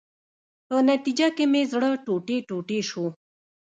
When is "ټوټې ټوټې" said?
2.05-2.79